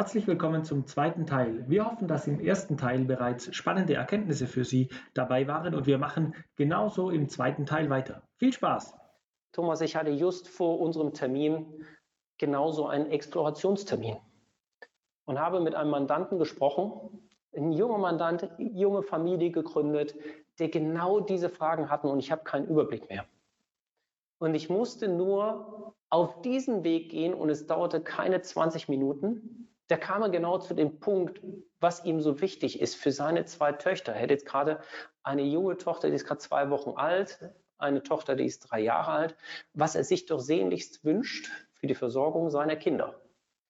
[0.00, 1.62] Herzlich willkommen zum zweiten Teil.
[1.68, 5.98] Wir hoffen, dass im ersten Teil bereits spannende Erkenntnisse für Sie dabei waren und wir
[5.98, 8.22] machen genauso im zweiten Teil weiter.
[8.38, 8.96] Viel Spaß!
[9.52, 11.84] Thomas, ich hatte just vor unserem Termin
[12.38, 14.16] genauso einen Explorationstermin
[15.26, 20.14] und habe mit einem Mandanten gesprochen, ein junger Mandant, junge Familie gegründet,
[20.58, 23.26] der genau diese Fragen hatten und ich habe keinen Überblick mehr.
[24.38, 29.96] Und ich musste nur auf diesen Weg gehen und es dauerte keine 20 Minuten da
[29.96, 31.40] kam er genau zu dem Punkt,
[31.80, 34.12] was ihm so wichtig ist für seine zwei Töchter.
[34.12, 34.80] Er hat jetzt gerade
[35.24, 37.40] eine junge Tochter, die ist gerade zwei Wochen alt,
[37.76, 39.36] eine Tochter, die ist drei Jahre alt,
[39.74, 43.20] was er sich doch sehnlichst wünscht für die Versorgung seiner Kinder.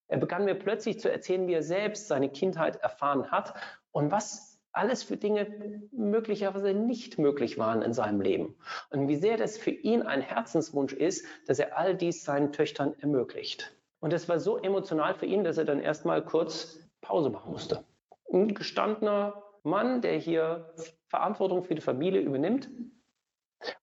[0.09, 3.55] Er begann mir plötzlich zu erzählen, wie er selbst seine Kindheit erfahren hat
[3.91, 8.57] und was alles für Dinge möglicherweise nicht möglich waren in seinem Leben.
[8.91, 12.95] Und wie sehr das für ihn ein Herzenswunsch ist, dass er all dies seinen Töchtern
[12.99, 13.73] ermöglicht.
[14.01, 17.85] Und es war so emotional für ihn, dass er dann erstmal kurz Pause machen musste.
[18.33, 20.73] Ein gestandener Mann, der hier
[21.09, 22.71] Verantwortung für die Familie übernimmt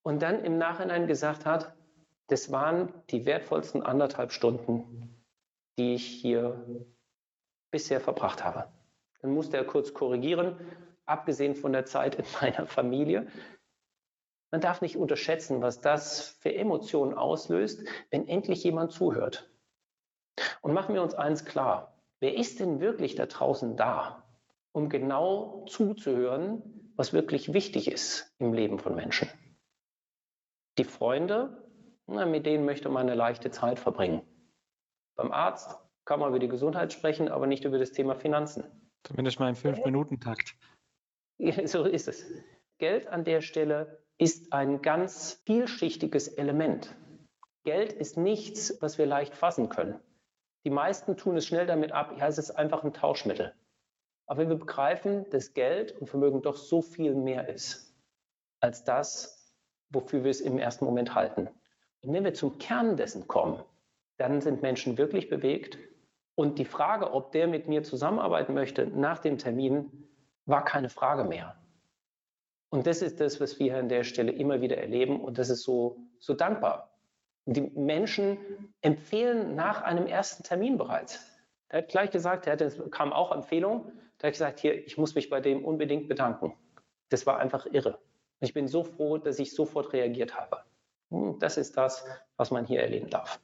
[0.02, 1.76] und dann im Nachhinein gesagt hat,
[2.28, 5.24] das waren die wertvollsten anderthalb Stunden,
[5.78, 6.86] die ich hier
[7.72, 8.72] bisher verbracht habe.
[9.22, 10.58] Dann musste er kurz korrigieren,
[11.06, 13.28] abgesehen von der Zeit in meiner Familie.
[14.52, 19.50] Man darf nicht unterschätzen, was das für Emotionen auslöst, wenn endlich jemand zuhört.
[20.62, 24.24] Und machen wir uns eins klar, wer ist denn wirklich da draußen da,
[24.72, 29.30] um genau zuzuhören, was wirklich wichtig ist im Leben von Menschen?
[30.78, 31.64] Die Freunde,
[32.06, 34.22] na, mit denen möchte man eine leichte Zeit verbringen.
[35.16, 38.64] Beim Arzt kann man über die Gesundheit sprechen, aber nicht über das Thema Finanzen.
[39.04, 40.56] Zumindest mal im Fünf-Minuten-Takt.
[41.66, 42.26] So ist es.
[42.80, 46.96] Geld an der Stelle ist ein ganz vielschichtiges Element.
[47.64, 50.00] Geld ist nichts, was wir leicht fassen können.
[50.68, 53.54] Die meisten tun es schnell damit ab, ja, es ist einfach ein Tauschmittel.
[54.26, 57.96] Aber wenn wir begreifen, dass Geld und Vermögen doch so viel mehr ist,
[58.60, 59.50] als das,
[59.92, 61.48] wofür wir es im ersten Moment halten.
[62.02, 63.64] Und wenn wir zum Kern dessen kommen,
[64.18, 65.80] dann sind Menschen wirklich bewegt.
[66.36, 70.10] Und die Frage, ob der mit mir zusammenarbeiten möchte nach dem Termin,
[70.48, 71.56] war keine Frage mehr.
[72.72, 75.22] Und das ist das, was wir an der Stelle immer wieder erleben.
[75.22, 76.97] Und das ist so, so dankbar.
[77.50, 78.38] Die Menschen
[78.82, 81.26] empfehlen nach einem ersten Termin bereits.
[81.70, 84.98] Er hat gleich gesagt, er hatte, es kam auch Empfehlung, da hat gesagt, hier, ich
[84.98, 86.54] muss mich bei dem unbedingt bedanken.
[87.08, 88.00] Das war einfach irre.
[88.42, 90.62] Ich bin so froh, dass ich sofort reagiert habe.
[91.10, 93.40] Hm, das ist das, was man hier erleben darf.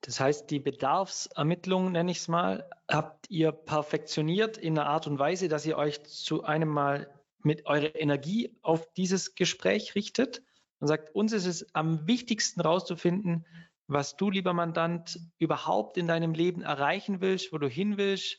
[0.00, 5.20] Das heißt, die Bedarfsermittlung, nenne ich es mal, habt ihr perfektioniert in einer Art und
[5.20, 7.08] Weise, dass ihr euch zu einem Mal
[7.44, 10.42] mit eurer Energie auf dieses Gespräch richtet
[10.80, 13.46] und sagt, uns ist es am wichtigsten herauszufinden,
[13.86, 18.38] was du, lieber Mandant, überhaupt in deinem Leben erreichen willst, wo du hin willst,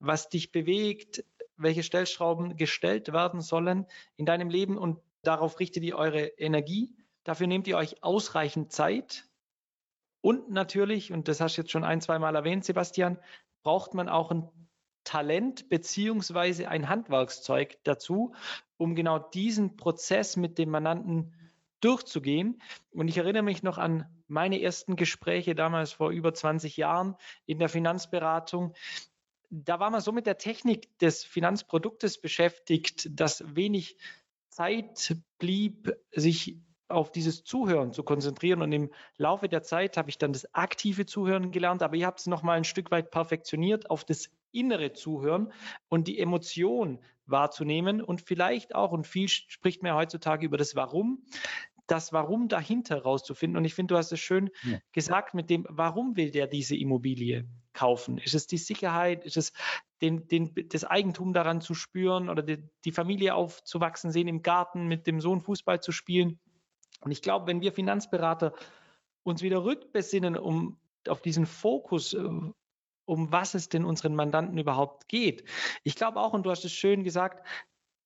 [0.00, 1.24] was dich bewegt,
[1.56, 3.86] welche Stellschrauben gestellt werden sollen
[4.16, 6.96] in deinem Leben und darauf richtet ihr eure Energie.
[7.24, 9.26] Dafür nehmt ihr euch ausreichend Zeit.
[10.22, 13.18] Und natürlich, und das hast du jetzt schon ein, zwei Mal erwähnt, Sebastian,
[13.62, 14.48] braucht man auch ein
[15.04, 18.34] Talent beziehungsweise ein Handwerkszeug dazu,
[18.76, 21.34] um genau diesen Prozess mit dem Mandanten
[21.80, 22.62] durchzugehen.
[22.92, 27.58] Und ich erinnere mich noch an meine ersten Gespräche damals vor über 20 Jahren in
[27.58, 28.74] der Finanzberatung.
[29.50, 33.96] Da war man so mit der Technik des Finanzproduktes beschäftigt, dass wenig
[34.48, 36.58] Zeit blieb, sich
[36.90, 38.62] auf dieses Zuhören zu konzentrieren.
[38.62, 42.20] Und im Laufe der Zeit habe ich dann das aktive Zuhören gelernt, aber ihr habt
[42.20, 45.52] es nochmal ein Stück weit perfektioniert auf das innere Zuhören
[45.88, 51.24] und die Emotion wahrzunehmen und vielleicht auch, und viel spricht mir heutzutage über das Warum,
[51.90, 53.56] das Warum dahinter rauszufinden.
[53.56, 54.78] Und ich finde, du hast es schön ja.
[54.92, 58.18] gesagt mit dem, warum will der diese Immobilie kaufen?
[58.18, 59.24] Ist es die Sicherheit?
[59.24, 59.52] Ist es
[60.00, 64.86] den, den, das Eigentum daran zu spüren oder die, die Familie aufzuwachsen sehen, im Garten
[64.86, 66.38] mit dem Sohn Fußball zu spielen?
[67.00, 68.52] Und ich glaube, wenn wir Finanzberater
[69.22, 72.22] uns wieder rückbesinnen, um auf diesen Fokus, äh,
[73.10, 75.44] um was es denn unseren Mandanten überhaupt geht.
[75.82, 77.44] Ich glaube auch, und du hast es schön gesagt,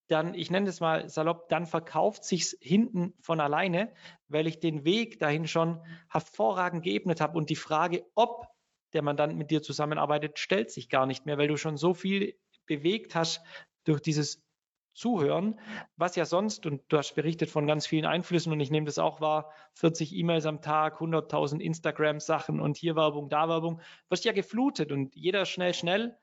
[0.08, 3.92] dann, ich nenne es mal salopp, dann verkauft sich's hinten von alleine,
[4.28, 8.46] weil ich den Weg dahin schon hervorragend geebnet habe und die Frage, ob
[8.92, 12.38] der Mandant mit dir zusammenarbeitet, stellt sich gar nicht mehr, weil du schon so viel
[12.66, 13.42] bewegt hast
[13.84, 14.42] durch dieses
[14.94, 15.58] Zuhören,
[15.96, 18.98] was ja sonst, und du hast berichtet von ganz vielen Einflüssen und ich nehme das
[18.98, 24.32] auch wahr, 40 E-Mails am Tag, 100.000 Instagram-Sachen und hier Werbung, da Werbung, wirst ja
[24.32, 26.16] geflutet und jeder schnell, schnell.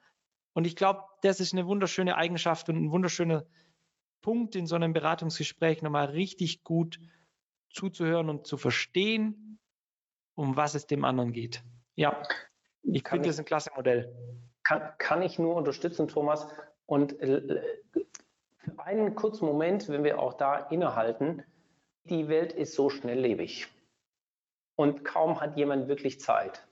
[0.53, 3.45] Und ich glaube, das ist eine wunderschöne Eigenschaft und ein wunderschöner
[4.21, 6.99] Punkt in so einem Beratungsgespräch nochmal richtig gut
[7.69, 9.59] zuzuhören und zu verstehen,
[10.35, 11.63] um was es dem anderen geht.
[11.95, 12.21] Ja,
[12.83, 14.13] ich finde das ein klasse Modell.
[14.63, 16.47] Kann, kann ich nur unterstützen, Thomas.
[16.85, 17.63] Und für
[18.77, 21.43] einen kurzen Moment, wenn wir auch da innehalten,
[22.05, 23.67] die Welt ist so schnelllebig
[24.75, 26.67] und kaum hat jemand wirklich Zeit.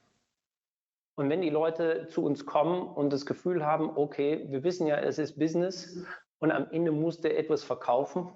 [1.15, 4.97] Und wenn die Leute zu uns kommen und das Gefühl haben, okay, wir wissen ja,
[4.97, 6.05] es ist Business
[6.39, 8.31] und am Ende muss der etwas verkaufen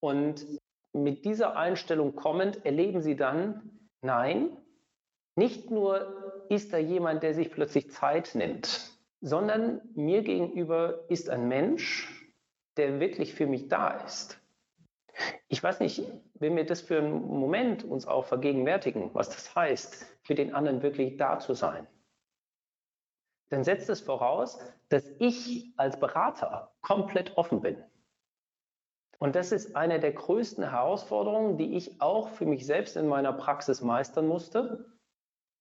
[0.00, 0.46] und
[0.92, 4.56] mit dieser Einstellung kommend erleben sie dann, nein,
[5.36, 8.90] nicht nur ist da jemand, der sich plötzlich Zeit nimmt,
[9.20, 12.08] sondern mir gegenüber ist ein Mensch,
[12.76, 14.40] der wirklich für mich da ist.
[15.48, 16.02] Ich weiß nicht,
[16.34, 20.82] wenn wir das für einen Moment uns auch vergegenwärtigen, was das heißt, für den anderen
[20.82, 21.86] wirklich da zu sein,
[23.50, 24.58] dann setzt es voraus,
[24.88, 27.76] dass ich als Berater komplett offen bin.
[29.18, 33.34] Und das ist eine der größten Herausforderungen, die ich auch für mich selbst in meiner
[33.34, 34.86] Praxis meistern musste.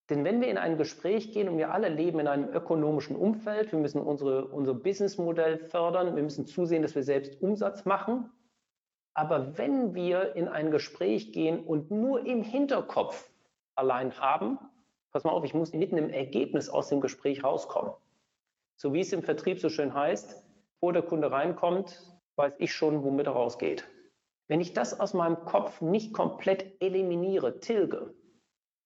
[0.09, 3.71] Denn wenn wir in ein Gespräch gehen und wir alle leben in einem ökonomischen Umfeld,
[3.71, 8.31] wir müssen unsere, unser Businessmodell fördern, wir müssen zusehen, dass wir selbst Umsatz machen,
[9.13, 13.29] aber wenn wir in ein Gespräch gehen und nur im Hinterkopf
[13.75, 14.57] allein haben,
[15.11, 17.93] pass mal auf, ich muss mitten im Ergebnis aus dem Gespräch rauskommen.
[18.75, 22.01] So wie es im Vertrieb so schön heißt, bevor der Kunde reinkommt,
[22.35, 23.85] weiß ich schon, womit er rausgeht.
[24.47, 28.13] Wenn ich das aus meinem Kopf nicht komplett eliminiere, tilge,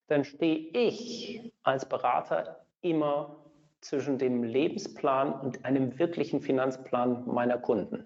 [0.07, 3.43] dann stehe ich als Berater immer
[3.81, 8.05] zwischen dem Lebensplan und einem wirklichen Finanzplan meiner Kunden.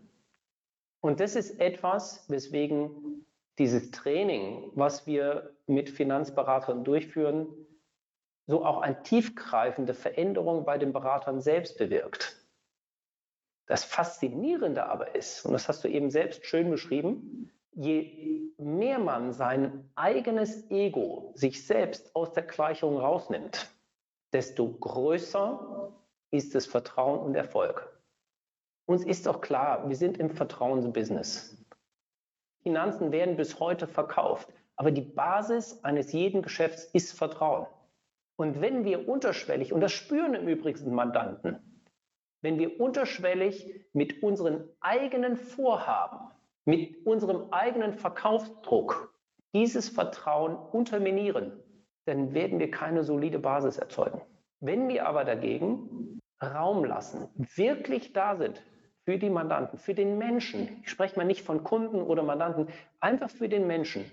[1.01, 3.25] Und das ist etwas, weswegen
[3.57, 7.47] dieses Training, was wir mit Finanzberatern durchführen,
[8.47, 12.35] so auch eine tiefgreifende Veränderung bei den Beratern selbst bewirkt.
[13.67, 19.33] Das Faszinierende aber ist, und das hast du eben selbst schön beschrieben, je mehr man
[19.33, 23.69] sein eigenes Ego, sich selbst aus der Gleichung rausnimmt,
[24.31, 25.91] desto größer
[26.31, 27.93] ist das Vertrauen und Erfolg.
[28.85, 31.57] Uns ist doch klar, wir sind im Vertrauensbusiness.
[32.63, 34.47] Finanzen werden bis heute verkauft,
[34.77, 37.67] aber die Basis eines jeden Geschäfts ist Vertrauen.
[38.37, 41.59] Und wenn wir unterschwellig, und das spüren im Übrigen Mandanten,
[42.41, 46.31] wenn wir unterschwellig mit unseren eigenen Vorhaben,
[46.65, 49.13] mit unserem eigenen Verkaufsdruck
[49.53, 51.51] dieses Vertrauen unterminieren,
[52.05, 54.21] dann werden wir keine solide Basis erzeugen.
[54.59, 58.63] Wenn wir aber dagegen Raum lassen, wirklich da sind
[59.03, 60.81] für die Mandanten, für den Menschen.
[60.83, 62.67] Ich spreche mal nicht von Kunden oder Mandanten,
[62.99, 64.05] einfach für den Menschen,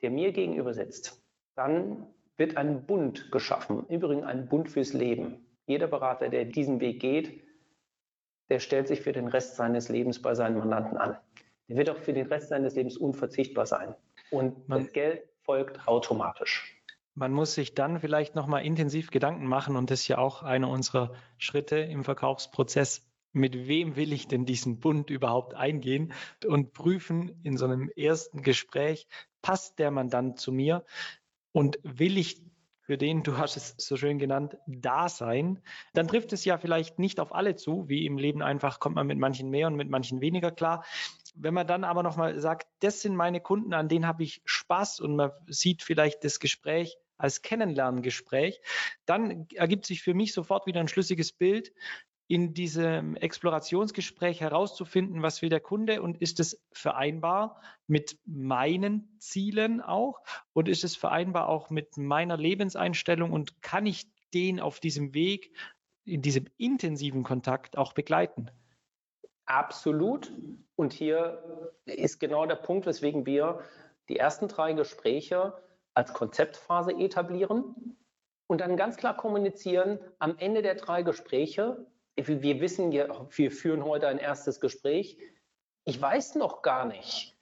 [0.00, 1.24] der mir gegenüber sitzt.
[1.56, 2.06] Dann
[2.38, 5.44] wird ein Bund geschaffen, übrigens ein Bund fürs Leben.
[5.66, 7.42] Jeder Berater, der diesen Weg geht,
[8.48, 11.18] der stellt sich für den Rest seines Lebens bei seinen Mandanten an.
[11.68, 13.94] Der wird auch für den Rest seines Lebens unverzichtbar sein.
[14.30, 16.74] Und Man, das Geld folgt automatisch.
[17.14, 20.70] Man muss sich dann vielleicht nochmal intensiv Gedanken machen und das ist ja auch einer
[20.70, 26.12] unserer Schritte im Verkaufsprozess, mit wem will ich denn diesen Bund überhaupt eingehen
[26.46, 29.06] und prüfen in so einem ersten Gespräch,
[29.42, 30.84] passt der Mandant zu mir
[31.52, 32.42] und will ich
[32.88, 35.62] für den, du hast es so schön genannt, da sein,
[35.92, 39.06] dann trifft es ja vielleicht nicht auf alle zu, wie im Leben einfach kommt man
[39.06, 40.86] mit manchen mehr und mit manchen weniger klar.
[41.34, 45.00] Wenn man dann aber nochmal sagt, das sind meine Kunden, an denen habe ich Spaß
[45.00, 48.60] und man sieht vielleicht das Gespräch als Kennenlerngespräch,
[49.04, 51.72] dann ergibt sich für mich sofort wieder ein schlüssiges Bild,
[52.28, 59.80] in diesem Explorationsgespräch herauszufinden, was will der Kunde und ist es vereinbar mit meinen Zielen
[59.80, 60.20] auch
[60.52, 65.56] und ist es vereinbar auch mit meiner Lebenseinstellung und kann ich den auf diesem Weg,
[66.04, 68.50] in diesem intensiven Kontakt auch begleiten?
[69.46, 70.30] Absolut.
[70.76, 73.60] Und hier ist genau der Punkt, weswegen wir
[74.10, 75.54] die ersten drei Gespräche
[75.94, 77.96] als Konzeptphase etablieren
[78.46, 81.86] und dann ganz klar kommunizieren, am Ende der drei Gespräche
[82.26, 85.18] wir wissen ja, wir führen heute ein erstes Gespräch.
[85.84, 87.36] Ich weiß noch gar nicht,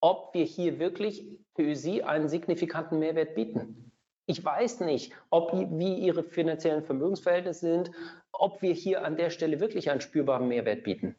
[0.00, 3.92] ob wir hier wirklich für Sie einen signifikanten Mehrwert bieten.
[4.26, 7.90] Ich weiß nicht, ob, wie Ihre finanziellen Vermögensverhältnisse sind,
[8.32, 11.16] ob wir hier an der Stelle wirklich einen spürbaren Mehrwert bieten.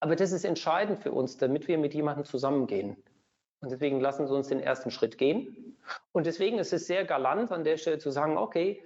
[0.00, 2.96] Aber das ist entscheidend für uns, damit wir mit jemandem zusammengehen.
[3.60, 5.76] Und deswegen lassen Sie uns den ersten Schritt gehen.
[6.12, 8.82] Und deswegen ist es sehr galant, an der Stelle zu sagen, okay,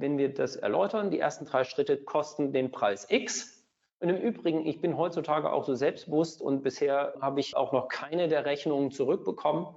[0.00, 3.66] wenn wir das erläutern, die ersten drei Schritte kosten den Preis X.
[4.00, 7.88] Und im Übrigen, ich bin heutzutage auch so selbstbewusst und bisher habe ich auch noch
[7.88, 9.74] keine der Rechnungen zurückbekommen,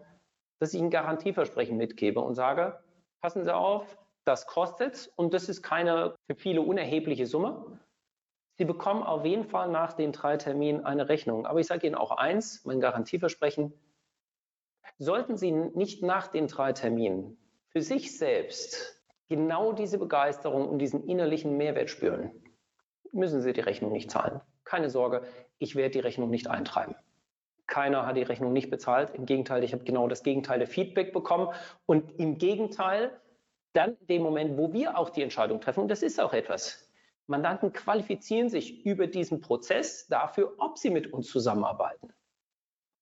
[0.60, 2.80] dass ich ein Garantieversprechen mitgebe und sage,
[3.22, 7.80] passen Sie auf, das kostet und das ist keine für viele unerhebliche Summe.
[8.60, 11.48] Sie bekommen auf jeden Fall nach den drei Terminen eine Rechnung.
[11.48, 13.74] Aber ich sage Ihnen auch eins, mein Garantieversprechen,
[15.00, 17.38] sollten Sie nicht nach den drei Terminen
[17.70, 19.01] für sich selbst
[19.32, 22.32] genau diese Begeisterung und diesen innerlichen Mehrwert spüren,
[23.14, 24.42] müssen Sie die Rechnung nicht zahlen.
[24.66, 25.24] Keine Sorge,
[25.58, 26.96] ich werde die Rechnung nicht eintreiben.
[27.66, 29.12] Keiner hat die Rechnung nicht bezahlt.
[29.12, 31.48] Im Gegenteil, ich habe genau das Gegenteil der Feedback bekommen.
[31.86, 33.22] Und im Gegenteil,
[33.72, 36.92] dann in dem Moment, wo wir auch die Entscheidung treffen, und das ist auch etwas,
[37.28, 42.12] Mandanten qualifizieren sich über diesen Prozess dafür, ob sie mit uns zusammenarbeiten.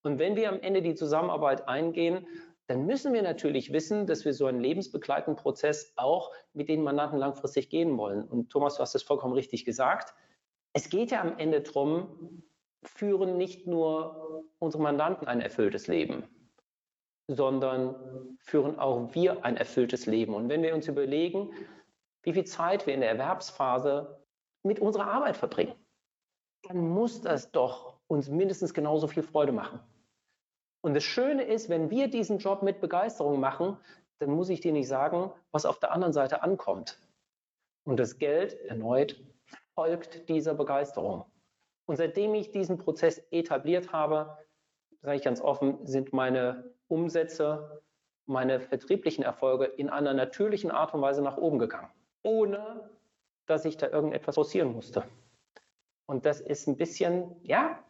[0.03, 2.27] Und wenn wir am Ende die Zusammenarbeit eingehen,
[2.69, 7.17] dann müssen wir natürlich wissen, dass wir so einen lebensbegleitenden Prozess auch mit den Mandanten
[7.17, 8.23] langfristig gehen wollen.
[8.23, 10.13] Und Thomas, du hast es vollkommen richtig gesagt.
[10.73, 12.43] Es geht ja am Ende darum,
[12.83, 16.25] führen nicht nur unsere Mandanten ein erfülltes Leben,
[17.27, 20.35] sondern führen auch wir ein erfülltes Leben.
[20.35, 21.51] Und wenn wir uns überlegen,
[22.21, 24.23] wie viel Zeit wir in der Erwerbsphase
[24.61, 25.73] mit unserer Arbeit verbringen,
[26.67, 29.79] dann muss das doch uns mindestens genauso viel Freude machen.
[30.81, 33.77] Und das Schöne ist, wenn wir diesen Job mit Begeisterung machen,
[34.19, 36.99] dann muss ich dir nicht sagen, was auf der anderen Seite ankommt.
[37.85, 39.21] Und das Geld erneut
[39.73, 41.25] folgt dieser Begeisterung.
[41.85, 44.37] Und seitdem ich diesen Prozess etabliert habe,
[45.01, 47.81] sage ich ganz offen, sind meine Umsätze,
[48.25, 51.89] meine vertrieblichen Erfolge in einer natürlichen Art und Weise nach oben gegangen,
[52.21, 52.89] ohne
[53.47, 55.03] dass ich da irgendetwas forcieren musste.
[56.05, 57.83] Und das ist ein bisschen, ja,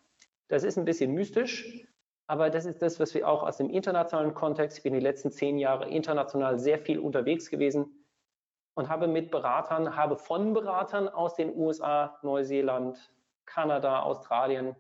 [0.48, 1.86] das ist ein bisschen mystisch,
[2.30, 5.32] aber das ist das, was wir auch aus dem internationalen Kontext, ich bin die letzten
[5.32, 8.06] zehn Jahre international sehr viel unterwegs gewesen
[8.76, 13.12] und habe mit Beratern, habe von Beratern aus den USA, Neuseeland,
[13.48, 14.76] Kanada, Australien,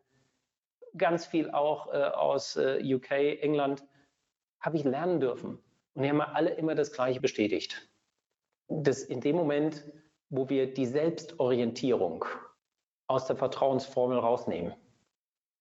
[0.95, 3.09] ganz viel auch äh, aus äh, UK,
[3.41, 3.83] England,
[4.61, 5.57] habe ich lernen dürfen.
[5.95, 7.89] Und die haben alle immer das Gleiche bestätigt.
[8.67, 9.91] Dass in dem Moment,
[10.29, 12.25] wo wir die Selbstorientierung
[13.07, 14.75] aus der Vertrauensformel rausnehmen,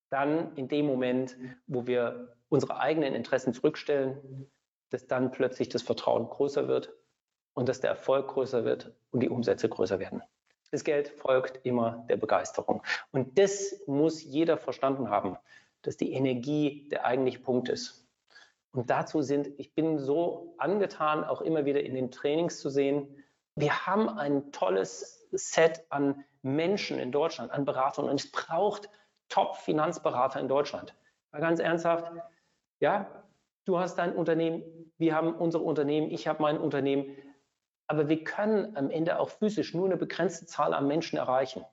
[0.09, 1.37] dann in dem Moment,
[1.67, 4.49] wo wir unsere eigenen Interessen zurückstellen,
[4.89, 6.93] dass dann plötzlich das Vertrauen größer wird
[7.53, 10.21] und dass der Erfolg größer wird und die Umsätze größer werden.
[10.71, 12.83] Das Geld folgt immer der Begeisterung.
[13.11, 15.37] Und das muss jeder verstanden haben,
[15.81, 18.07] dass die Energie der eigentliche Punkt ist.
[18.71, 23.23] Und dazu sind, ich bin so angetan, auch immer wieder in den Trainings zu sehen,
[23.55, 28.89] wir haben ein tolles Set an Menschen in Deutschland, an Beratern und es braucht
[29.29, 30.95] Top-Finanzberater in Deutschland.
[31.31, 32.11] Mal ganz ernsthaft,
[32.79, 33.23] ja,
[33.65, 34.63] du hast dein Unternehmen,
[34.97, 37.15] wir haben unsere Unternehmen, ich habe mein Unternehmen,
[37.87, 41.65] aber wir können am Ende auch physisch nur eine begrenzte Zahl an Menschen erreichen.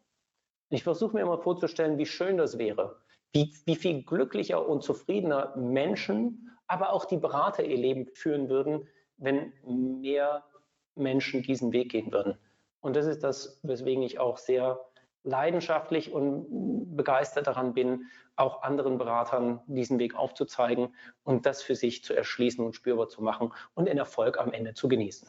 [0.71, 3.01] Ich versuche mir immer vorzustellen, wie schön das wäre,
[3.33, 8.89] wie, wie viel glücklicher und zufriedener Menschen, aber auch die Berater ihr Leben führen würden,
[9.19, 10.45] wenn mehr
[10.95, 12.39] Menschen diesen Weg gehen würden.
[12.81, 14.81] Und das ist das, weswegen ich auch sehr
[15.27, 18.07] leidenschaftlich und begeistert daran bin,
[18.37, 23.23] auch anderen Beratern diesen Weg aufzuzeigen und das für sich zu erschließen und spürbar zu
[23.23, 25.29] machen und den Erfolg am Ende zu genießen.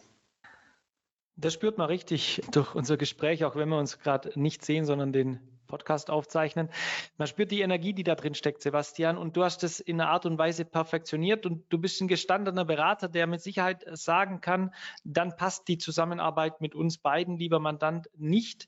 [1.36, 5.14] Das spürt man richtig durch unser Gespräch, auch wenn wir uns gerade nicht sehen, sondern
[5.14, 6.70] den Podcast aufzeichnen.
[7.18, 10.10] Man spürt die Energie, die da drin steckt, Sebastian, und du hast es in einer
[10.10, 14.74] Art und Weise perfektioniert und du bist ein gestandener Berater, der mit Sicherheit sagen kann,
[15.04, 18.68] dann passt die Zusammenarbeit mit uns beiden, lieber Mandant, nicht.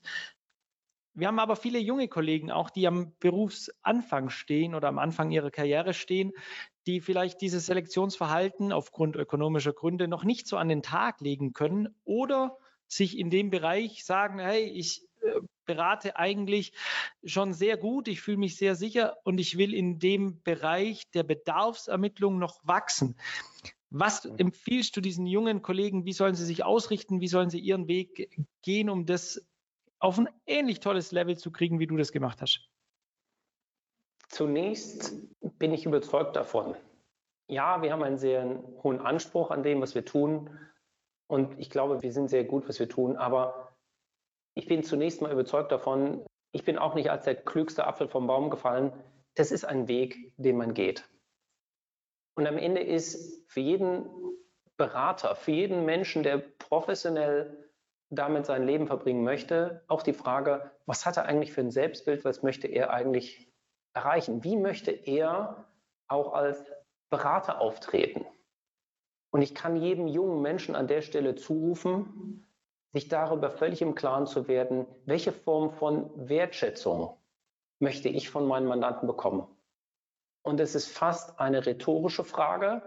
[1.14, 5.50] Wir haben aber viele junge Kollegen auch, die am Berufsanfang stehen oder am Anfang ihrer
[5.50, 6.32] Karriere stehen,
[6.86, 11.94] die vielleicht dieses Selektionsverhalten aufgrund ökonomischer Gründe noch nicht so an den Tag legen können
[12.04, 16.72] oder sich in dem Bereich sagen, hey, ich äh, berate eigentlich
[17.24, 21.22] schon sehr gut, ich fühle mich sehr sicher und ich will in dem Bereich der
[21.22, 23.16] Bedarfsermittlung noch wachsen.
[23.90, 26.04] Was empfiehlst du diesen jungen Kollegen?
[26.04, 27.20] Wie sollen sie sich ausrichten?
[27.20, 28.30] Wie sollen sie ihren Weg
[28.62, 29.44] gehen, um das
[30.00, 32.68] auf ein ähnlich tolles Level zu kriegen, wie du das gemacht hast?
[34.28, 35.14] Zunächst
[35.58, 36.74] bin ich überzeugt davon.
[37.48, 40.58] Ja, wir haben einen sehr hohen Anspruch an dem, was wir tun.
[41.26, 43.16] Und ich glaube, wir sind sehr gut, was wir tun.
[43.16, 43.76] Aber
[44.54, 48.26] ich bin zunächst mal überzeugt davon, ich bin auch nicht als der klügste Apfel vom
[48.26, 48.92] Baum gefallen.
[49.34, 51.08] Das ist ein Weg, den man geht.
[52.34, 54.08] Und am Ende ist für jeden
[54.76, 57.69] Berater, für jeden Menschen, der professionell
[58.10, 62.24] damit sein Leben verbringen möchte, auch die Frage, was hat er eigentlich für ein Selbstbild,
[62.24, 63.48] was möchte er eigentlich
[63.94, 64.42] erreichen?
[64.44, 65.68] Wie möchte er
[66.08, 66.64] auch als
[67.08, 68.26] Berater auftreten?
[69.30, 72.46] Und ich kann jedem jungen Menschen an der Stelle zurufen,
[72.92, 77.16] sich darüber völlig im Klaren zu werden, welche Form von Wertschätzung
[77.78, 79.46] möchte ich von meinen Mandanten bekommen.
[80.42, 82.82] Und es ist fast eine rhetorische Frage.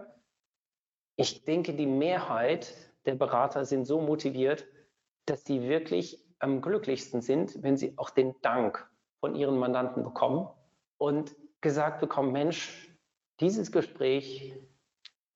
[1.16, 2.74] Ich denke, die Mehrheit
[3.06, 4.66] der Berater sind so motiviert,
[5.26, 8.88] dass sie wirklich am glücklichsten sind, wenn sie auch den Dank
[9.20, 10.48] von ihren Mandanten bekommen
[10.98, 12.90] und gesagt bekommen, Mensch,
[13.40, 14.54] dieses Gespräch,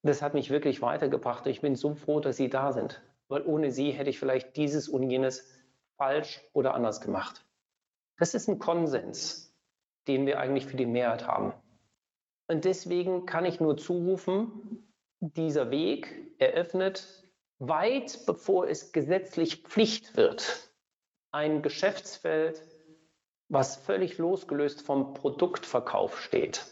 [0.02, 1.46] das hat mich wirklich weitergebracht.
[1.46, 3.02] Ich bin so froh, dass Sie da sind.
[3.28, 5.46] weil ohne sie hätte ich vielleicht dieses und jenes
[5.96, 7.44] falsch oder anders gemacht.
[8.18, 9.54] Das ist ein Konsens,
[10.06, 11.52] den wir eigentlich für die Mehrheit haben.
[12.48, 14.88] Und deswegen kann ich nur zurufen,
[15.20, 17.17] dieser Weg eröffnet
[17.58, 20.70] weit bevor es gesetzlich Pflicht wird,
[21.32, 22.62] ein Geschäftsfeld,
[23.48, 26.66] was völlig losgelöst vom Produktverkauf steht.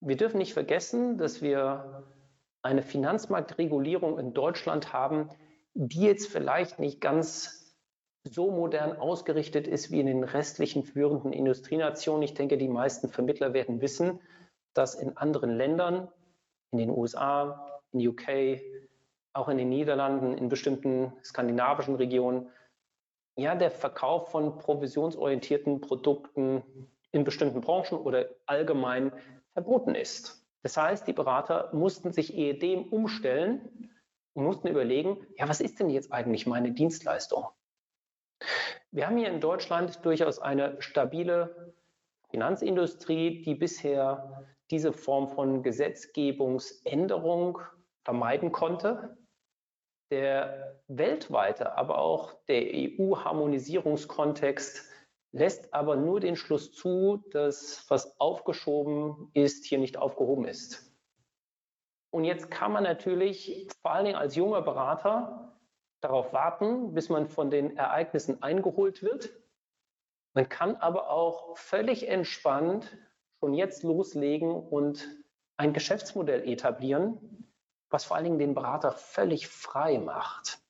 [0.00, 2.06] Wir dürfen nicht vergessen, dass wir
[2.62, 5.30] eine Finanzmarktregulierung in Deutschland haben,
[5.74, 7.76] die jetzt vielleicht nicht ganz
[8.24, 12.22] so modern ausgerichtet ist wie in den restlichen führenden Industrienationen.
[12.22, 14.20] Ich denke, die meisten Vermittler werden wissen,
[14.74, 16.08] dass in anderen Ländern,
[16.72, 18.60] in den USA, in UK,
[19.38, 22.50] auch in den Niederlanden, in bestimmten skandinavischen Regionen,
[23.36, 26.64] ja, der Verkauf von provisionsorientierten Produkten
[27.12, 29.12] in bestimmten Branchen oder allgemein
[29.52, 30.44] verboten ist.
[30.62, 33.92] Das heißt, die Berater mussten sich ehedem umstellen
[34.34, 37.46] und mussten überlegen, ja, was ist denn jetzt eigentlich meine Dienstleistung?
[38.90, 41.74] Wir haben hier in Deutschland durchaus eine stabile
[42.30, 47.58] Finanzindustrie, die bisher diese Form von Gesetzgebungsänderung
[48.04, 49.17] vermeiden konnte.
[50.10, 54.88] Der weltweite, aber auch der EU-Harmonisierungskontext
[55.32, 60.90] lässt aber nur den Schluss zu, dass was aufgeschoben ist, hier nicht aufgehoben ist.
[62.10, 65.58] Und jetzt kann man natürlich vor allen Dingen als junger Berater
[66.00, 69.30] darauf warten, bis man von den Ereignissen eingeholt wird.
[70.34, 72.96] Man kann aber auch völlig entspannt
[73.40, 75.06] schon jetzt loslegen und
[75.56, 77.47] ein Geschäftsmodell etablieren,
[77.90, 80.60] was vor allen Dingen den Berater völlig frei macht.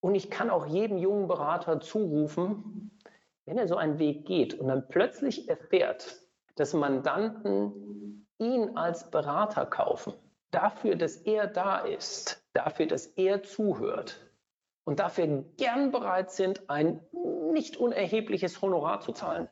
[0.00, 2.98] Und ich kann auch jedem jungen Berater zurufen,
[3.44, 6.22] wenn er so einen Weg geht und dann plötzlich erfährt,
[6.54, 10.14] dass Mandanten ihn als Berater kaufen,
[10.50, 14.20] dafür, dass er da ist, dafür, dass er zuhört
[14.84, 17.00] und dafür gern bereit sind, ein
[17.52, 19.48] nicht unerhebliches Honorar zu zahlen,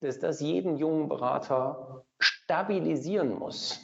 [0.00, 3.83] dass das jeden jungen Berater stabilisieren muss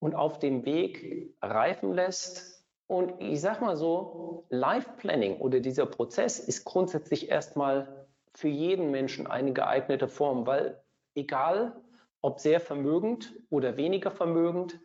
[0.00, 2.64] und auf dem Weg reifen lässt.
[2.86, 8.90] Und ich sage mal so, Life Planning oder dieser Prozess ist grundsätzlich erstmal für jeden
[8.90, 10.80] Menschen eine geeignete Form, weil
[11.14, 11.80] egal,
[12.22, 14.80] ob sehr vermögend oder weniger vermögend,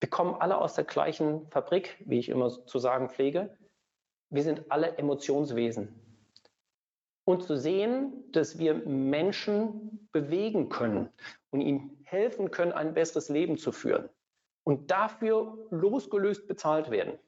[0.00, 3.56] wir kommen alle aus der gleichen Fabrik, wie ich immer zu sagen pflege.
[4.30, 5.94] Wir sind alle Emotionswesen.
[7.24, 11.10] Und zu sehen, dass wir Menschen bewegen können
[11.50, 14.08] und ihnen helfen können, ein besseres Leben zu führen,
[14.70, 17.18] und dafür losgelöst bezahlt werden.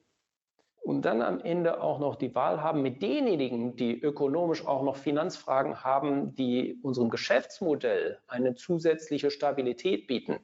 [0.81, 4.95] Und dann am Ende auch noch die Wahl haben mit denjenigen, die ökonomisch auch noch
[4.95, 10.39] Finanzfragen haben, die unserem Geschäftsmodell eine zusätzliche Stabilität bieten.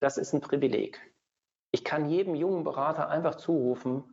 [0.00, 1.00] Das ist ein Privileg.
[1.70, 4.04] Ich kann jedem jungen Berater einfach zurufen,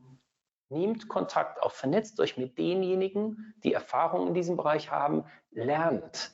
[0.69, 6.31] nehmt Kontakt auf, vernetzt euch mit denjenigen, die Erfahrung in diesem Bereich haben, lernt.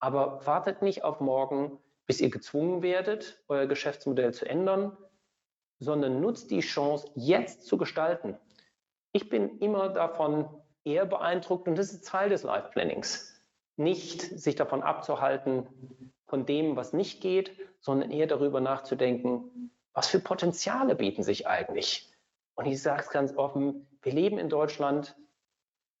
[0.00, 4.96] Aber wartet nicht auf morgen, bis ihr gezwungen werdet, euer Geschäftsmodell zu ändern,
[5.78, 8.36] sondern nutzt die Chance, jetzt zu gestalten.
[9.12, 10.48] Ich bin immer davon
[10.84, 13.40] eher beeindruckt und das ist Teil des Life Plannings.
[13.76, 15.66] Nicht sich davon abzuhalten,
[16.26, 22.12] von dem, was nicht geht, sondern eher darüber nachzudenken, was für Potenziale bieten sich eigentlich.
[22.56, 25.16] Und ich sage es ganz offen, wir leben in Deutschland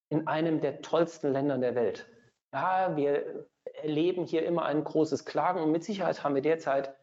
[0.08, 2.06] in einem der tollsten Länder der Welt.
[2.52, 3.48] Ja, wir
[3.82, 6.94] erleben hier immer ein großes Klagen und mit Sicherheit haben wir derzeit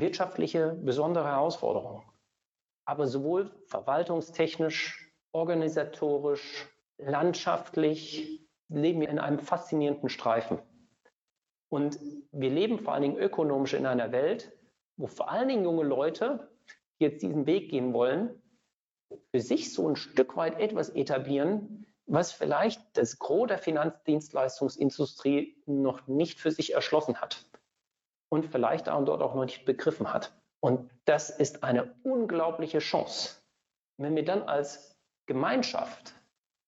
[0.00, 2.02] wirtschaftliche besondere Herausforderungen.
[2.84, 10.58] Aber sowohl verwaltungstechnisch, organisatorisch, landschaftlich leben wir in einem faszinierenden Streifen.
[11.70, 11.98] Und
[12.32, 14.52] wir leben vor allen Dingen ökonomisch in einer Welt,
[14.96, 16.50] wo vor allen Dingen junge Leute,
[16.98, 18.42] die jetzt diesen Weg gehen wollen,
[19.30, 26.06] für sich so ein Stück weit etwas etablieren, was vielleicht das Gros der Finanzdienstleistungsindustrie noch
[26.06, 27.44] nicht für sich erschlossen hat
[28.30, 30.32] und vielleicht auch dort auch noch nicht begriffen hat.
[30.60, 33.40] Und das ist eine unglaubliche Chance.
[33.98, 36.14] Wenn wir dann als Gemeinschaft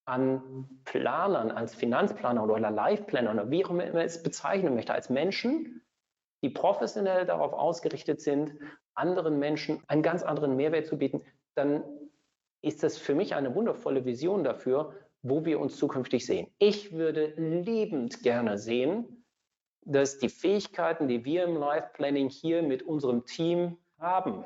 [0.07, 5.83] an Planern, als Finanzplaner oder Live-Planner oder wie auch immer es bezeichnen möchte, als Menschen,
[6.45, 8.59] die professionell darauf ausgerichtet sind,
[8.95, 11.23] anderen Menschen einen ganz anderen Mehrwert zu bieten,
[11.57, 11.83] dann
[12.62, 16.49] ist das für mich eine wundervolle Vision dafür, wo wir uns zukünftig sehen.
[16.59, 19.25] Ich würde liebend gerne sehen,
[19.87, 24.44] dass die Fähigkeiten, die wir im Life Planning hier mit unserem Team haben,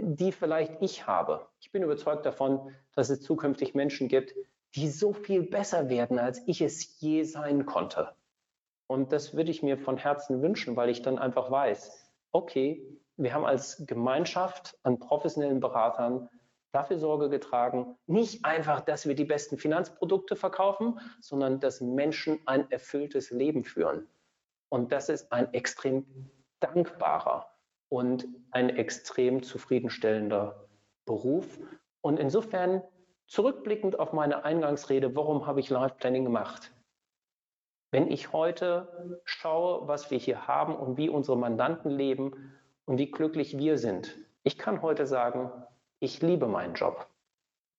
[0.00, 1.46] die vielleicht ich habe.
[1.60, 4.34] Ich bin überzeugt davon, dass es zukünftig Menschen gibt,
[4.74, 8.12] die so viel besser werden, als ich es je sein konnte.
[8.86, 12.82] Und das würde ich mir von Herzen wünschen, weil ich dann einfach weiß, okay,
[13.16, 16.28] wir haben als Gemeinschaft an professionellen Beratern
[16.72, 22.70] dafür Sorge getragen, nicht einfach, dass wir die besten Finanzprodukte verkaufen, sondern dass Menschen ein
[22.70, 24.06] erfülltes Leben führen.
[24.70, 26.06] Und das ist ein extrem
[26.60, 27.46] dankbarer
[27.88, 30.68] und ein extrem zufriedenstellender
[31.04, 31.58] Beruf.
[32.00, 32.82] Und insofern,
[33.26, 36.72] zurückblickend auf meine Eingangsrede, warum habe ich Life Planning gemacht?
[37.92, 42.54] Wenn ich heute schaue, was wir hier haben und wie unsere Mandanten leben
[42.86, 45.50] und wie glücklich wir sind, ich kann heute sagen,
[45.98, 47.08] ich liebe meinen Job.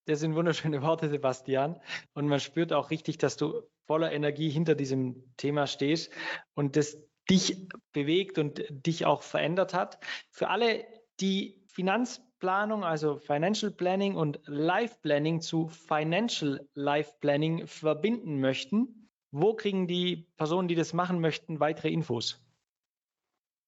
[0.05, 1.79] Das sind wunderschöne Worte, Sebastian.
[2.13, 6.11] Und man spürt auch richtig, dass du voller Energie hinter diesem Thema stehst
[6.53, 6.97] und das
[7.29, 9.99] dich bewegt und dich auch verändert hat.
[10.31, 10.85] Für alle,
[11.19, 19.53] die Finanzplanung, also Financial Planning und Life Planning zu Financial Life Planning verbinden möchten, wo
[19.53, 22.41] kriegen die Personen, die das machen möchten, weitere Infos?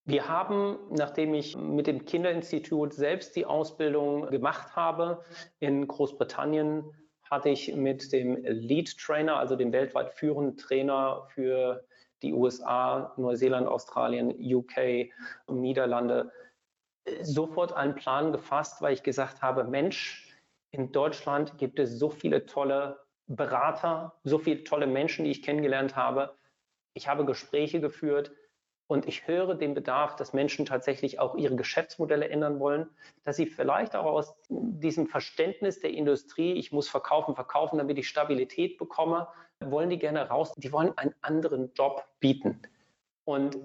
[0.05, 5.23] Wir haben, nachdem ich mit dem Kinderinstitut selbst die Ausbildung gemacht habe,
[5.59, 6.83] in Großbritannien
[7.31, 11.85] hatte ich mit dem Lead Trainer, also dem weltweit führenden Trainer für
[12.21, 15.09] die USA, Neuseeland, Australien, UK,
[15.47, 16.31] Niederlande,
[17.21, 20.29] sofort einen Plan gefasst, weil ich gesagt habe, Mensch,
[20.71, 25.95] in Deutschland gibt es so viele tolle Berater, so viele tolle Menschen, die ich kennengelernt
[25.95, 26.35] habe.
[26.93, 28.31] Ich habe Gespräche geführt
[28.87, 32.89] und ich höre den Bedarf, dass Menschen tatsächlich auch ihre Geschäftsmodelle ändern wollen,
[33.23, 38.07] dass sie vielleicht auch aus diesem Verständnis der Industrie, ich muss verkaufen, verkaufen, damit ich
[38.07, 39.27] Stabilität bekomme,
[39.59, 40.53] wollen die gerne raus.
[40.57, 42.61] Die wollen einen anderen Job bieten.
[43.23, 43.57] Und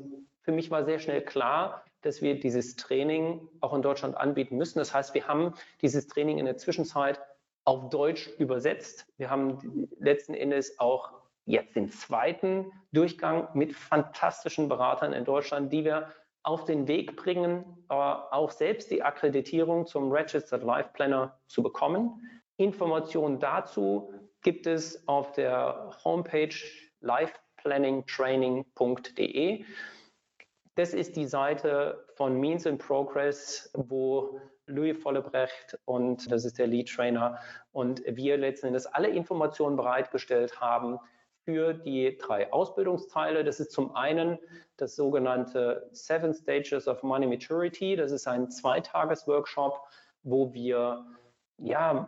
[0.43, 4.79] für mich war sehr schnell klar, dass wir dieses Training auch in Deutschland anbieten müssen.
[4.79, 7.21] Das heißt, wir haben dieses Training in der Zwischenzeit
[7.65, 9.07] auf Deutsch übersetzt.
[9.17, 11.18] Wir haben letzten Endes auch
[11.49, 17.65] jetzt den zweiten Durchgang mit fantastischen Beratern in Deutschland, die wir auf den Weg bringen,
[17.89, 22.21] auch selbst die Akkreditierung zum Registered Life Planner zu bekommen.
[22.57, 26.55] Informationen dazu gibt es auf der Homepage
[27.01, 29.65] lifeplanningtraining.de.
[30.75, 36.67] Das ist die Seite von Means in Progress, wo Louis Vollebrecht und das ist der
[36.67, 37.39] Lead Trainer
[37.73, 41.01] und wir letzten Endes alle Informationen bereitgestellt haben
[41.49, 43.43] für die drei Ausbildungsteile.
[43.43, 44.39] Das ist zum einen
[44.77, 47.97] das sogenannte Seven Stages of Money Maturity.
[47.97, 49.81] Das ist ein Zweitages-Workshop,
[50.25, 51.07] wo wir
[51.57, 52.07] ja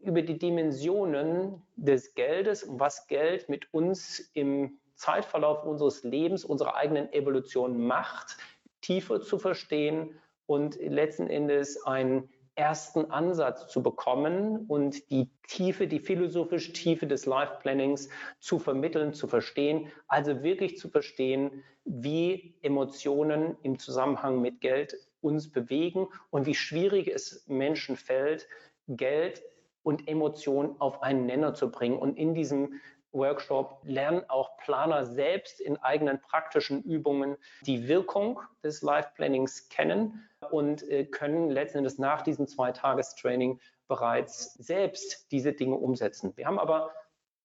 [0.00, 6.76] über die Dimensionen des Geldes und was Geld mit uns im Zeitverlauf unseres Lebens, unserer
[6.76, 8.38] eigenen Evolution macht,
[8.80, 15.98] tiefer zu verstehen und letzten Endes einen ersten Ansatz zu bekommen und die Tiefe, die
[15.98, 23.56] philosophische Tiefe des Life Plannings zu vermitteln, zu verstehen, also wirklich zu verstehen, wie Emotionen
[23.62, 28.46] im Zusammenhang mit Geld uns bewegen und wie schwierig es Menschen fällt,
[28.88, 29.42] Geld
[29.82, 31.98] und Emotionen auf einen Nenner zu bringen.
[31.98, 32.80] Und in diesem
[33.14, 40.28] Workshop lernen auch Planer selbst in eigenen praktischen Übungen die Wirkung des Life Plannings kennen
[40.50, 46.32] und äh, können letzten Endes nach diesem Zweitagestraining bereits selbst diese Dinge umsetzen.
[46.36, 46.92] Wir haben aber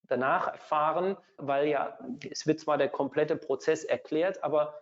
[0.02, 1.98] danach erfahren, weil ja,
[2.30, 4.80] es wird zwar der komplette Prozess erklärt, aber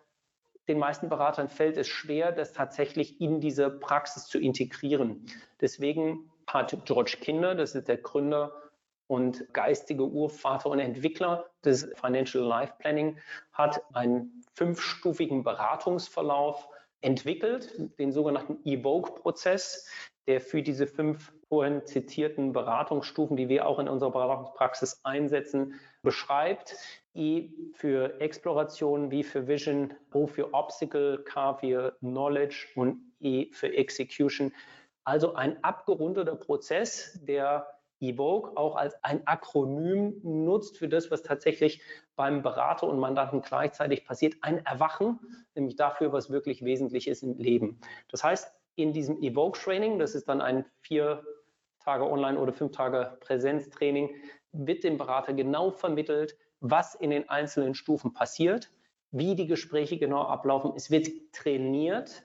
[0.68, 5.26] den meisten Beratern fällt es schwer, das tatsächlich in diese Praxis zu integrieren.
[5.60, 8.52] Deswegen hat George Kinder, das ist der Gründer
[9.08, 13.18] und geistige Urvater und Entwickler des Financial Life Planning,
[13.52, 16.68] hat einen fünfstufigen Beratungsverlauf
[17.00, 19.88] entwickelt, den sogenannten Evoke-Prozess,
[20.26, 26.76] der für diese fünf vorhin zitierten Beratungsstufen, die wir auch in unserer Beratungspraxis einsetzen, beschreibt.
[27.14, 33.74] E für Exploration, wie für Vision, O für Obstacle, K für Knowledge und E für
[33.74, 34.52] Execution.
[35.04, 41.82] Also ein abgerundeter Prozess, der Evoke auch als ein Akronym nutzt für das, was tatsächlich
[42.16, 45.18] beim Berater und Mandanten gleichzeitig passiert, ein Erwachen,
[45.54, 47.80] nämlich dafür, was wirklich wesentlich ist im Leben.
[48.08, 51.24] Das heißt, in diesem Evoke Training, das ist dann ein vier
[51.80, 54.14] Tage Online- oder fünf Tage Präsenztraining,
[54.52, 58.70] wird dem Berater genau vermittelt, was in den einzelnen Stufen passiert,
[59.10, 60.72] wie die Gespräche genau ablaufen.
[60.76, 62.22] Es wird trainiert,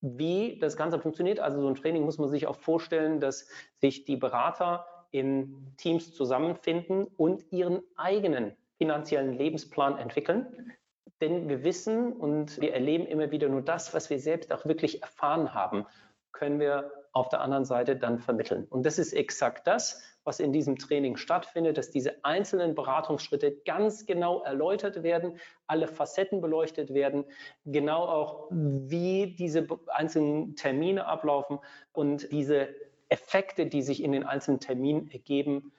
[0.00, 1.40] wie das Ganze funktioniert.
[1.40, 3.48] Also so ein Training muss man sich auch vorstellen, dass
[3.80, 10.72] sich die Berater in Teams zusammenfinden und ihren eigenen finanziellen Lebensplan entwickeln.
[11.20, 15.02] Denn wir wissen und wir erleben immer wieder nur das, was wir selbst auch wirklich
[15.02, 15.86] erfahren haben,
[16.32, 18.66] können wir auf der anderen Seite dann vermitteln.
[18.68, 24.04] Und das ist exakt das, was in diesem Training stattfindet, dass diese einzelnen Beratungsschritte ganz
[24.04, 27.24] genau erläutert werden, alle Facetten beleuchtet werden,
[27.64, 31.58] genau auch, wie diese einzelnen Termine ablaufen
[31.92, 32.68] und diese
[33.08, 35.72] Effekte, die sich in den einzelnen Terminen ergeben,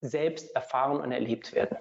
[0.00, 1.78] selbst erfahren und erlebt werden.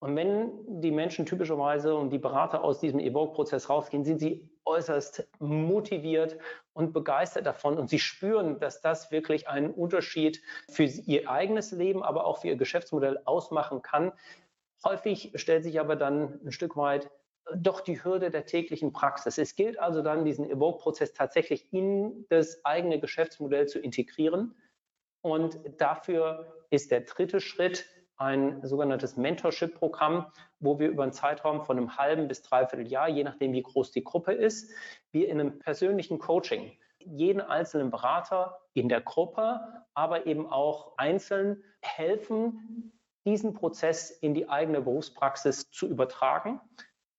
[0.00, 5.26] Und wenn die Menschen typischerweise und die Berater aus diesem Evoke-Prozess rausgehen, sind sie äußerst
[5.40, 6.38] motiviert
[6.72, 12.04] und begeistert davon und sie spüren, dass das wirklich einen Unterschied für ihr eigenes Leben,
[12.04, 14.12] aber auch für ihr Geschäftsmodell ausmachen kann.
[14.84, 17.10] Häufig stellt sich aber dann ein Stück weit
[17.56, 19.38] doch die Hürde der täglichen Praxis.
[19.38, 24.54] Es gilt also dann, diesen Evoke-Prozess tatsächlich in das eigene Geschäftsmodell zu integrieren.
[25.22, 30.26] Und dafür ist der dritte Schritt ein sogenanntes Mentorship-Programm,
[30.58, 33.92] wo wir über einen Zeitraum von einem halben bis dreiviertel Jahr, je nachdem wie groß
[33.92, 34.72] die Gruppe ist,
[35.12, 39.60] wir in einem persönlichen Coaching jeden einzelnen Berater in der Gruppe,
[39.94, 42.92] aber eben auch einzeln helfen,
[43.24, 46.60] diesen Prozess in die eigene Berufspraxis zu übertragen.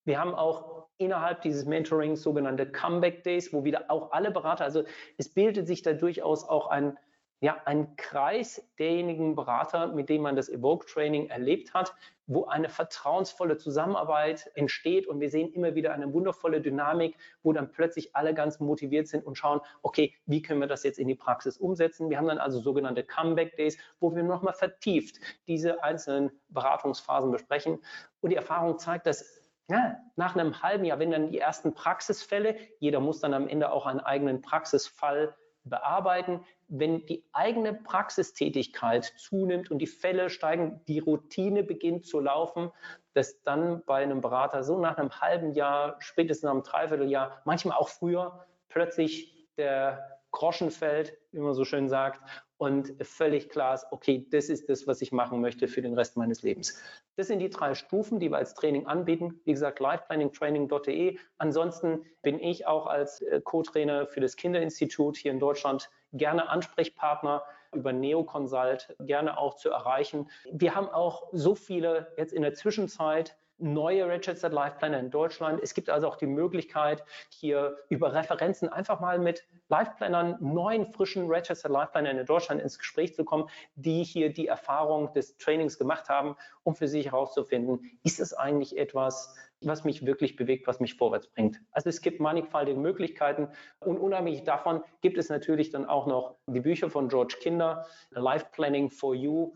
[0.09, 4.83] Wir haben auch innerhalb dieses Mentorings sogenannte Comeback Days, wo wieder auch alle Berater, also
[5.19, 6.97] es bildet sich da durchaus auch ein,
[7.41, 11.93] ja, ein Kreis derjenigen Berater, mit denen man das Evoke Training erlebt hat,
[12.25, 17.71] wo eine vertrauensvolle Zusammenarbeit entsteht und wir sehen immer wieder eine wundervolle Dynamik, wo dann
[17.71, 21.13] plötzlich alle ganz motiviert sind und schauen, okay, wie können wir das jetzt in die
[21.13, 22.09] Praxis umsetzen?
[22.09, 27.77] Wir haben dann also sogenannte Comeback Days, wo wir nochmal vertieft diese einzelnen Beratungsphasen besprechen
[28.21, 32.57] und die Erfahrung zeigt, dass ja, nach einem halben Jahr, wenn dann die ersten Praxisfälle,
[32.79, 39.69] jeder muss dann am Ende auch einen eigenen Praxisfall bearbeiten, wenn die eigene Praxistätigkeit zunimmt
[39.69, 42.71] und die Fälle steigen, die Routine beginnt zu laufen,
[43.13, 47.77] dass dann bei einem Berater so nach einem halben Jahr, spätestens nach einem Dreivierteljahr, manchmal
[47.77, 52.21] auch früher, plötzlich der Groschen fällt, wie man so schön sagt,
[52.59, 56.17] und völlig klar ist, okay, das ist das, was ich machen möchte für den Rest
[56.17, 56.77] meines Lebens.
[57.15, 59.39] Das sind die drei Stufen, die wir als Training anbieten.
[59.45, 61.17] Wie gesagt, lifeplanningtraining.de.
[61.37, 67.43] Ansonsten bin ich auch als äh, Co-Trainer für das Kinderinstitut hier in Deutschland gerne Ansprechpartner
[67.73, 70.29] über Neoconsult, gerne auch zu erreichen.
[70.51, 75.59] Wir haben auch so viele jetzt in der Zwischenzeit neue Registered Life Planner in Deutschland.
[75.61, 80.91] Es gibt also auch die Möglichkeit, hier über Referenzen einfach mal mit Life Plannern, neuen,
[80.91, 85.37] frischen Registered Life Plannern in Deutschland ins Gespräch zu kommen, die hier die Erfahrung des
[85.37, 90.67] Trainings gemacht haben, um für sich herauszufinden, ist es eigentlich etwas, was mich wirklich bewegt,
[90.67, 91.59] was mich vorwärts bringt.
[91.71, 96.61] Also es gibt mannigfaltige Möglichkeiten und unabhängig davon gibt es natürlich dann auch noch die
[96.61, 99.51] Bücher von George Kinder, Life Planning for You,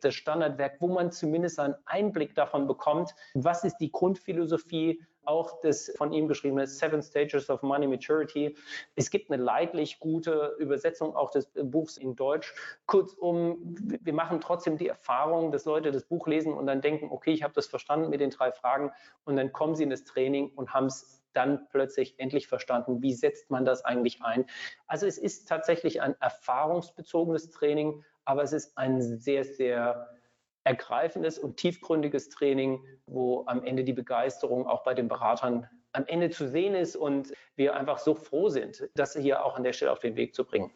[0.00, 5.92] das Standardwerk, wo man zumindest einen Einblick davon bekommt, was ist die Grundphilosophie auch das
[5.96, 8.56] von ihm geschriebene Seven Stages of Money Maturity.
[8.96, 12.54] Es gibt eine leidlich gute Übersetzung auch des Buchs in Deutsch.
[12.86, 17.32] Kurzum, wir machen trotzdem die Erfahrung, dass Leute das Buch lesen und dann denken, okay,
[17.32, 18.90] ich habe das verstanden mit den drei Fragen
[19.24, 23.12] und dann kommen sie in das Training und haben es dann plötzlich endlich verstanden, wie
[23.12, 24.46] setzt man das eigentlich ein.
[24.86, 30.06] Also es ist tatsächlich ein erfahrungsbezogenes Training, aber es ist ein sehr, sehr
[30.64, 36.28] ergreifendes und tiefgründiges Training, wo am Ende die Begeisterung auch bei den Beratern am Ende
[36.28, 39.90] zu sehen ist und wir einfach so froh sind, das hier auch an der Stelle
[39.92, 40.70] auf den Weg zu bringen.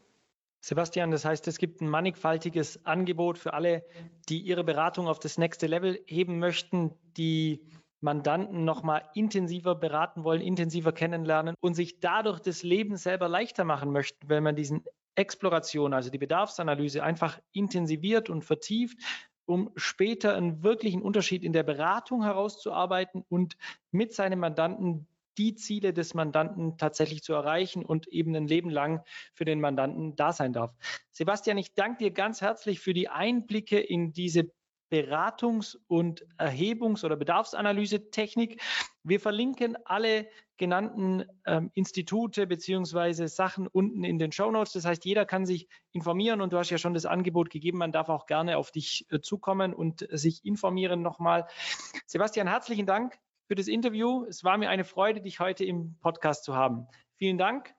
[0.64, 3.84] Sebastian, das heißt, es gibt ein mannigfaltiges Angebot für alle,
[4.30, 7.68] die ihre Beratung auf das nächste Level heben möchten, die
[8.00, 13.92] Mandanten nochmal intensiver beraten wollen, intensiver kennenlernen und sich dadurch das Leben selber leichter machen
[13.92, 18.98] möchten, wenn man diesen Exploration, also die Bedarfsanalyse einfach intensiviert und vertieft,
[19.44, 23.56] um später einen wirklichen Unterschied in der Beratung herauszuarbeiten und
[23.90, 25.06] mit seinem Mandanten
[25.38, 29.02] die Ziele des Mandanten tatsächlich zu erreichen und eben ein Leben lang
[29.34, 30.74] für den Mandanten da sein darf.
[31.10, 34.52] Sebastian, ich danke dir ganz herzlich für die Einblicke in diese
[34.92, 38.60] Beratungs- und Erhebungs- oder Bedarfsanalyse-Technik.
[39.02, 40.28] Wir verlinken alle
[40.58, 44.74] genannten ähm, Institute beziehungsweise Sachen unten in den Show Notes.
[44.74, 47.78] Das heißt, jeder kann sich informieren und du hast ja schon das Angebot gegeben.
[47.78, 51.46] Man darf auch gerne auf dich äh, zukommen und sich informieren nochmal.
[52.06, 54.26] Sebastian, herzlichen Dank für das Interview.
[54.28, 56.86] Es war mir eine Freude, dich heute im Podcast zu haben.
[57.16, 57.74] Vielen Dank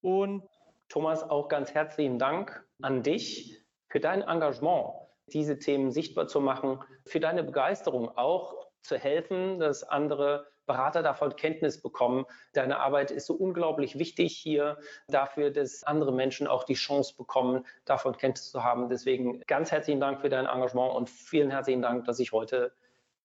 [0.00, 0.44] und
[0.88, 6.80] Thomas, auch ganz herzlichen Dank an dich für dein Engagement diese Themen sichtbar zu machen,
[7.04, 12.26] für deine Begeisterung auch zu helfen, dass andere Berater davon Kenntnis bekommen.
[12.52, 17.64] Deine Arbeit ist so unglaublich wichtig hier dafür, dass andere Menschen auch die Chance bekommen,
[17.84, 18.88] davon Kenntnis zu haben.
[18.88, 22.72] Deswegen ganz herzlichen Dank für dein Engagement und vielen herzlichen Dank, dass ich heute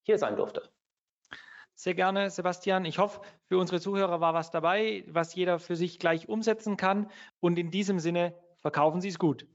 [0.03, 0.69] hier sein durfte.
[1.73, 2.85] Sehr gerne, Sebastian.
[2.85, 7.09] Ich hoffe, für unsere Zuhörer war was dabei, was jeder für sich gleich umsetzen kann.
[7.39, 9.47] Und in diesem Sinne, verkaufen Sie es gut.